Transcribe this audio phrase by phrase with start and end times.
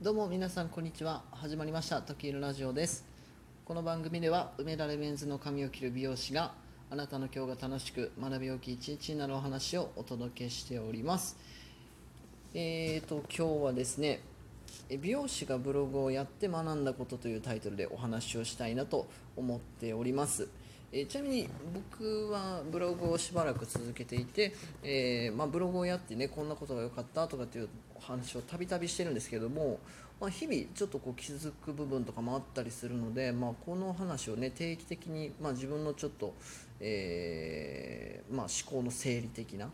[0.00, 1.24] どうも皆さんこんにちは。
[1.32, 2.02] 始まりました。
[2.02, 3.04] 時いるラジオです。
[3.64, 6.52] この番組では梅田レメンズの髪を切る美容師が
[6.88, 11.36] あなたの今日が楽しく学び大き一日になるお話をお届けしております。
[12.54, 14.20] えーと今日はですね
[14.88, 20.48] 美容師がブログをやって学んだことというタイトルでお話をしたいなと思っております。
[20.90, 27.68] え、ちなみに僕はブログをしばらく続けていて、えー、まあ、ブログをやってねこんなことが良かったとかっていう
[28.00, 29.80] 話をたびたびしてるんですけども、
[30.18, 36.34] まあ、日々ちょっとこう気づく部分とかもあったりするので、まあ、この話をね定期的に、ま自分のちょっと、
[36.80, 39.70] えー、ま思考の整理的な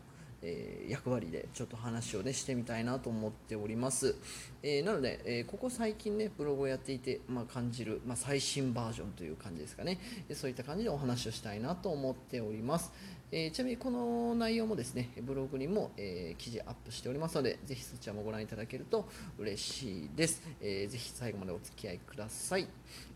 [0.47, 4.15] えー、役割でちょっと話をねしてみたいなと思っております、
[4.61, 9.99] えー、なので、えー、ここ最近ねブログをやっていて、まあ、感じる、まあ、最新バージョンという感じですかね。
[10.33, 12.91] そういった感じでお話をしたいなと思っております、
[13.37, 22.65] えちなみにこの内容もですねブログにも、え記事アップしておりますのでぜひそちらもご覧いただけると嬉しいです、えー、ぜひ最後までお付き合いください、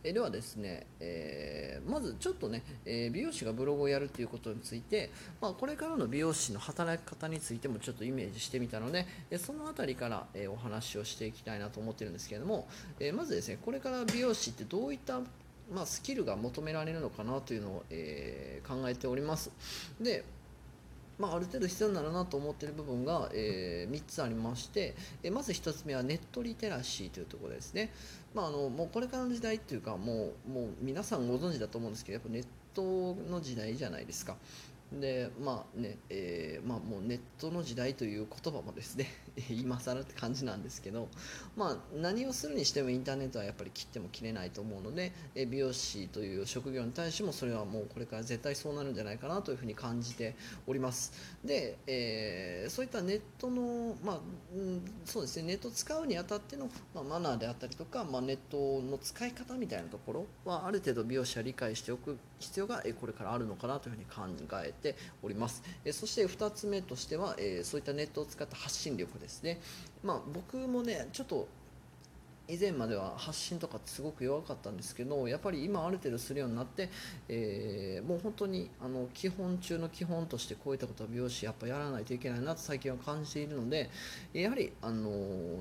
[0.04, 12.68] えではですね、えまずちょっとね、え美容師がブログをやるということについて、まあ、これからの美容師の働き方についてもちょっとイメージしてみたので、えその辺りから、えお話をしていきたいなと思ってるんですけれども、
[13.00, 15.22] えまずですねこれから美容師ってどういった
[15.74, 19.52] まあ、スキルが求められるのかなというのを、えー、考えております。
[20.00, 20.24] で
[21.20, 27.92] まあ、ある程度必要になるなと思ってる部分が、えー、3つありまして、えまず1つ目はネットリテラシーというところですね、
[28.34, 34.38] まあ、あのもうこれからの時代っていうかもうもう皆さんご存知だと思うんですけどやっぱネットの時代じゃないですか。
[34.92, 39.08] でまあね、えー、まあ、もうネットの時代という言葉もですね
[39.50, 41.08] 今更って感じなんですけど、
[41.56, 51.14] まあ、何をするにしてもインターネットはやっぱり切っても切れないと思うので、え美容師という職業に対してもそれはもうこれから絶対そうなるんじゃないかなというふうに感じております。
[51.46, 54.20] で、えー、そういったネットの、まあ、
[54.56, 64.06] うん、そうですねネットを使うにあたっての、まあ、マナーであったりとか、まあ、ネットの使い方みたいなところはある程度美容師は理解しておく必要がこれからあるのかなというふうに
[64.38, 65.62] 考えてっております。
[65.84, 69.60] えそして2つ目としてはえそういったネットを使った発信力ですね。
[70.04, 71.48] まあ僕もねちょっと
[72.50, 76.90] 以前までは発信とかすごく弱かったんですけどやっぱり今ある程度するようになって、
[77.28, 83.92] えー、もう本当にあの基本中の基本としてこういったことは美容師やっぱやらないといけないなと最近は感じているので
[84.34, 85.12] やはりあの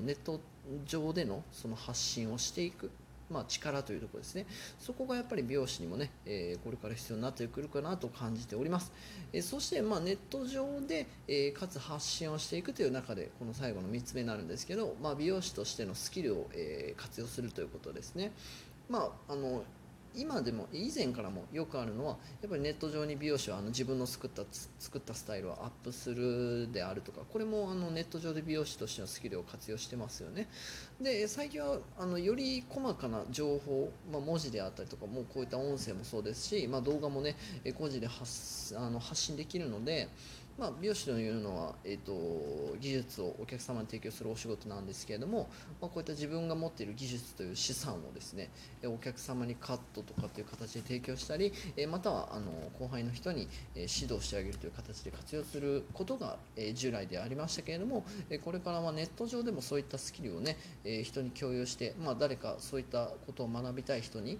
[0.01, 0.41] ネット
[0.87, 2.89] 上でのその発信をしていく。
[3.29, 4.45] まあ、力というところですね。
[4.79, 8.91] そこがやっぱり美容師にもね、えー、これから必要になってくるかなと感じております、
[9.33, 18.31] えー、そして、まあ、ネット上で、えー、かつ発信をしていくという中でこの最後の3つ目になるんですけど、まあ、美容師としてのスキルを、え活用するということですね。
[18.89, 19.63] まあ、あの
[20.15, 24.43] 今でも以前からもよくあるのはやっぱりネット上に美容師はあの自分の作った
[24.79, 30.47] 作ったスタイルをアップするであるとかこれもあのネット上で美容師としてのスキルを活用してますよね。
[30.99, 37.35] で最近はあのより細かな情報、まあ、文字であったりとかもうこういった音声もそうですし、まあ、動画もね
[37.77, 40.09] 個人で発あの発信できるので
[40.59, 45.47] まあ、美容師というのは、えーと、技術をお客様に提供するお仕事なんですけれども、
[45.79, 48.49] まあ、こういった自分が持っている技術という資産をですね
[48.83, 51.53] お客様にカットとかという形で提供したり
[51.89, 56.35] またはあの後輩の人に指導してあげるという形で活用することが
[56.73, 58.03] 従来でありましたけれども
[58.43, 60.57] これからはネット上でもそういったスキルをね
[61.03, 64.39] 人に共有して、まあ、誰かそういったことを学びたい人に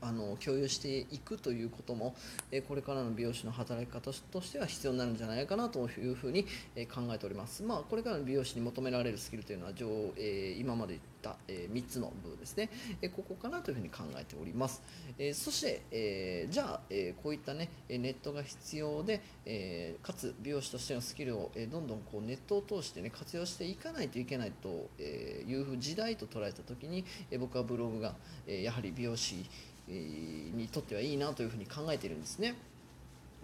[0.00, 2.14] あの共有していくということも、
[2.50, 7.62] えこれからの美容師の働き方としては必要になるんじゃないかなというふうに、え考えております。
[7.62, 12.70] まあ、これからの美容師に求められるスキルというのは上、え今まで言った、え3つの部分ですね、
[13.02, 14.82] えここかなというふうに考えております。
[15.18, 28.14] えそして、えじゃあ、えこういったねネットが必要で、えかつ美容師としてのスキルを、えどんどんこうネットを通してね活用していかないといけないという時代と捉えた時に、え僕はブログが、
[28.46, 29.44] えやはり美容師
[29.88, 32.54] にとってはいいなというふうに考えてるんですね。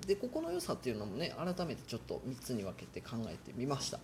[0.07, 3.99] でここの良さっていうのもね改めてちょっと3つに分けて考えてみました。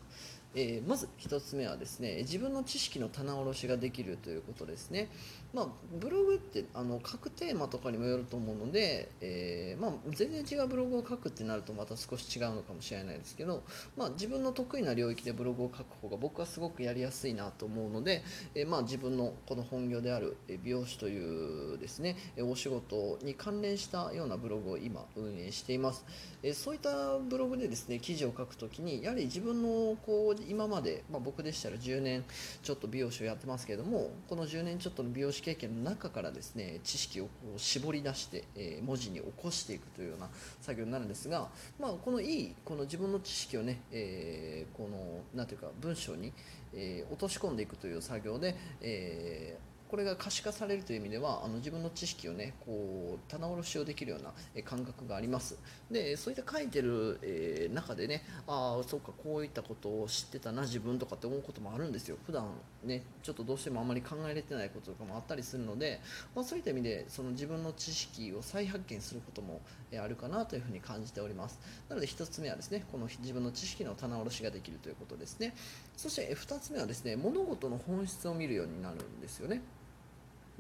[0.55, 5.09] えー、まず1つ目はですね自分の知識の棚卸しができるということですね、
[5.54, 5.66] まあ、
[6.01, 13.63] ブログってあの書くテーマとかにもよると思うので、えー、まあ、全然違うブログを書くってなるとまた少し違うのかもしれないですけど、
[13.97, 18.22] まあ、自分の得意な領域でブログを書く方が僕はすごくやりやすいなと思うので、
[18.54, 26.04] えー、まあ、自分のこの本業である美容師というですねお仕事に関連したようなブログを今運営しています、
[26.42, 32.25] えそういったブログでですね記事を書くときにやはり自分のこう今まで、まあ、僕でしたら10年
[32.63, 40.28] ちょっと美容師をやってますけれどもこの10年ちょっとの美容師経験の中からですね知識を絞り出して、えー、文字に起こしていくというような
[40.60, 41.48] 作業になるんですが、
[41.78, 46.33] まあ、このいいこの自分の知識をね、えー、このなんていうか文章に、
[46.75, 54.33] えー、落とし込んでいくという作業で、えーこれが可視化されるという意味ではあの自分の知識をねこう棚卸しをできるような
[54.63, 55.59] 感覚があります。
[55.91, 62.19] でそういった書いてる、えー、中でねああそうかこういったことを知ってたな自分とかって思うこともあるんですよ。
[62.25, 62.47] 普段
[62.84, 66.01] ねちょっとどうしてもあんまり考えれてないこととかもあったりするので、
[66.36, 69.60] まあ、そういった意味でその自分の知識を再発見することも
[70.01, 71.59] あるかなというふうに感じております。
[71.89, 75.53] なので1つ目はですねこの自分の知識の棚卸しができるということですね。
[75.97, 79.60] そして2つ目はですね物事の本質を見るようになるんですよね。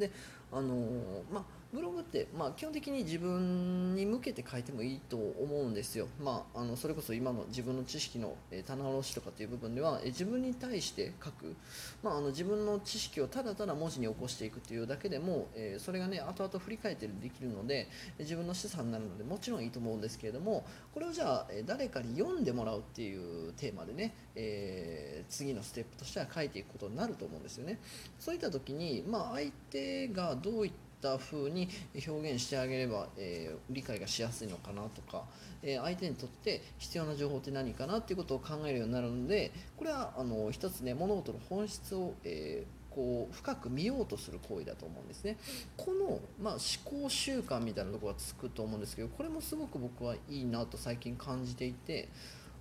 [0.00, 0.10] で
[0.52, 11.54] あのまあブログって、まあ、基本的に自分に向けて書いてもいいと思うんですよ、まあ、あのそれこそ今の自分の知識の、えー、棚卸しとかっていう部分では、えー、自分に対して書く、
[12.02, 17.88] まあ、あの自分の知識をただただ文字に起こしていくというだけでも、えー、それがね後々振り返ってできるので
[18.18, 27.78] 自分の資産になるのでもちろんいいと思うんですけれどもこれをじゃあ、え誰かに読んでもらうっていうテーマでね、え次のステップとしては書いていくことになると思うんですよね。
[28.18, 31.68] そういった時に、まあ、相手がどういったった風に
[32.06, 35.24] 表現してあげれば、えー、理解がしやすいのかなとか、
[35.62, 45.36] えー、相手にとって必要な情報って何かなっていうことを考えるようになるのでこれはあの一つね物事の本質を、えーこう深く見ようとする行為だと思うんですね。
[45.76, 52.08] この、まあ、思考習慣みたいなところがつくと思うんですけどこれもすごく僕はいいなと最近感じていて、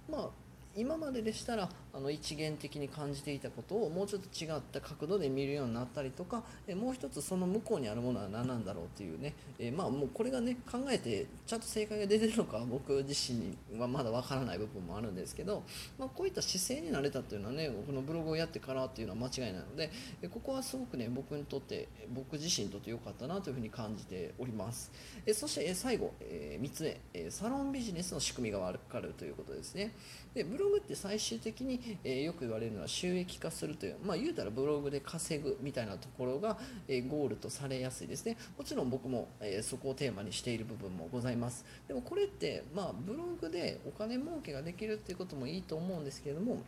[0.08, 0.30] まあ、
[0.80, 15.64] 今まででしたらあの一元的に感じていたことをもうちょっと違った角度で見るようになったりとかえもう一つその向こうにあるものは何なんだろうっていうね、えまあもうこれがね考えてちゃんと正解が出てるのか僕自身はまだわからない部分もあるんですけど、
[15.98, 19.92] まあ、こういった姿勢になれたっていうのはね僕のブログをやってからっていうのは間違いないので
[20.22, 24.92] えここはすごくね僕にとって僕自身にとって良かったなというふうに感じております。
[25.26, 29.92] えそしてえ最後、え3つ目、えサロンビジネスの仕組みが分かるということですね。
[30.34, 36.58] でブロログって最終的に、えー、よく言われるのは収益化するというまあ言うたらブログで稼ぐみたいなところが、
[36.88, 46.62] えー、ゴールとされやすいですねもちろん僕も、えー、そこをテーマにしている部分もございますでもこれってまあブログでお金儲けができるっていうこともいいと思うんですけれども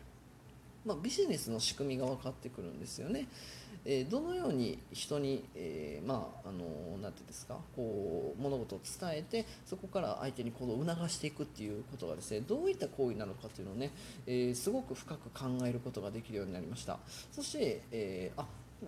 [0.85, 3.27] まあ、ビジネスの仕組みが分かってくるんですよね。
[3.85, 13.91] えどのように人に、えー、まああのなていうんですかこう物事を伝えてそこから相手に行動を促していくっていうことがですねどういった行為なのかっていうのをね、
[14.27, 16.99] えー、すごく深く考えることができるようになりました。
[17.31, 18.45] そして、えー、あ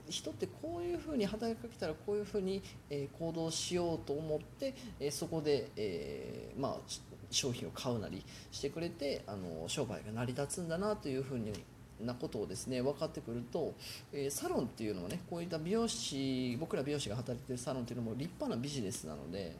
[0.09, 6.77] 人ってこういうふうに働きかけたらこういうふうに、え行動しようと思って、えそこで、えまあ、
[7.33, 11.51] 商品を買うなりしてくれてあの商売が成り立つんだなというふうに
[12.01, 13.73] なことをですね分かってくると、
[14.11, 19.55] えー、サロンっていうのはねこういった美容師僕ら美容師が働いてるサロンっていうのも立派なビジネスなので、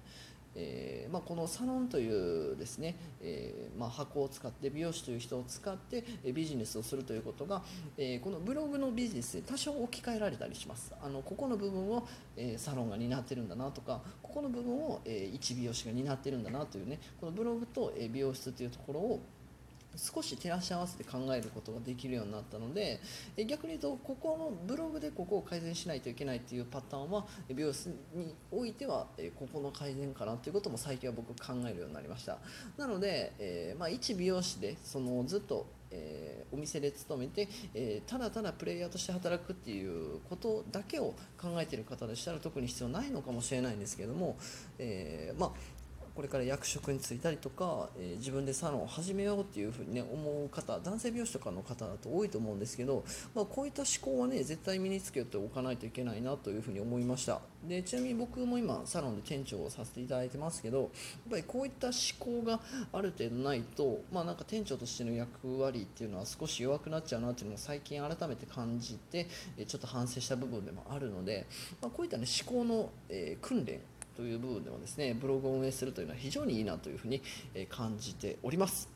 [0.55, 7.61] えー、まあ、このサロンというですね、えー、まあ、箱を使って美容師という人を使ってビジネスをするということが、
[7.97, 10.93] えこのブログのビジネスで多少置き換えられたりします。
[11.01, 12.07] あのここの部分を、
[12.37, 19.21] えサロンが担ってるんだなとかここの部分を、え一美容師が担ってるんだなというねこのブログと、え美容室というところを
[19.95, 22.99] 少し照らし合わせて考えることができるようになったので
[23.47, 29.07] 逆に言うとここのブログでここを改善しないといけないというパターンは美容室においては
[29.37, 32.37] ここの改善かなということも最近は僕考えるようになりました。
[32.77, 44.35] なので、えー、まあ、一美容師でそのずっとえー、お店で勤めて、えー、ただただプレイヤーとして働くっていうことだけを考えている方でしたら特に必要ないのかもしれないんですけども、
[44.79, 45.51] えー、まあ
[46.15, 53.03] これから役職に就いたりとか、えー、自分でサロンを始めようっていうふうにね思う方男性美容師とかの方だと多いと思うんですけど、
[53.33, 57.41] まあ、こういった思考はね絶対身につけておかないといけないなというふうに思いました。
[57.67, 60.89] でちなみに僕も今サロンで店長をさせていただいてますけどやっ
[61.31, 62.59] ぱりこういった思考が
[62.91, 69.27] ある程度ないとまあなんか店長としての役割っていうのは少し弱くなっちゃうなっていうのを最近改めて感じて
[69.65, 71.47] ちょっと反省した部分でもあるので、
[71.81, 73.79] まあ、こういったね思考の、えー、訓練
[74.15, 77.21] という部分ではですねブログを運営するというのは非常にいいなというふうに
[77.69, 78.93] 感じております。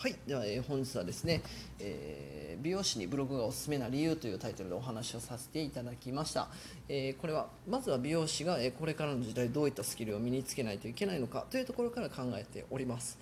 [0.00, 0.16] はい。
[0.26, 1.42] では、え本日はですね、
[1.78, 6.48] えー、美容師にブログがおすすめな理由というタイトルでお話をさせていただきました、
[6.88, 13.18] えー、これはまずは美容師が、えこれからの時代どういったスキルを身につけないといけないのかというところから考えております。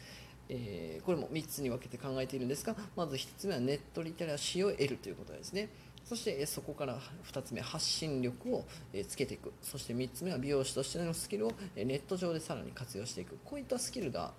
[0.49, 5.69] え、これも3つに分けて考えているんですがまず1つ目はネットリテラシーを得るということですね。
[6.09, 6.99] そしてそこから
[7.31, 8.65] 2つ目発信力を
[9.07, 9.53] つけていく。
[9.61, 13.37] そして3つ目は美容師としてのスキルをネット上でさらに活用していく。
[13.45, 14.33] こういったスキルが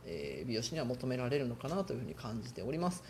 [0.48, 3.04] 美容師には求められるのかなというふうに感じております。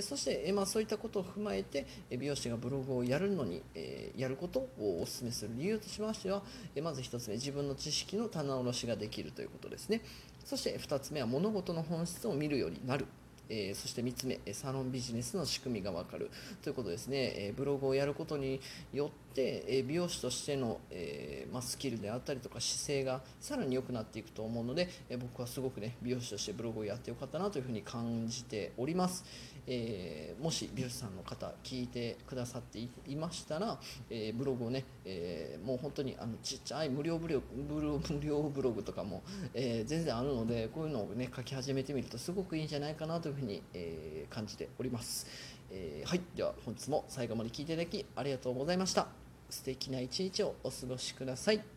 [0.00, 6.42] そして、まあ、そういったことを踏まえて美容師がブログをやるのに、えやることをお勧めする理由としましては
[6.82, 10.02] まず1つ目自分の知識の棚卸しができるということですね。
[10.44, 13.06] そして2つ目は物事の本質を見るようになる。
[13.48, 16.30] えーそして3つ目サロンビジネスの仕組みが分かる。
[16.62, 18.60] ということですね、えーブログをやることに
[18.92, 29.24] よって、えー美容師としての、えま、スキルであったりとか姿勢がさらに良くなっていくと思うので、え僕はすごくね美容師としてブログをやってよかったなというふうに感じております、
[29.66, 33.78] えーもし美容師さんの方聞いてくださっていましたら、
[34.10, 39.22] えーブログをね、えーもう本当にあのちっちゃい無料ブログ無料無料ブログとかも、
[39.54, 45.26] えー全然あるのでこういうのをね書き始めてみるとすごくいいんじゃないかなというふうに、えー感じております、
[45.70, 49.06] えーはいでは本日も最後まで聞いていただきありがとうございました。
[49.50, 51.73] 素敵な一日をお過ごしください。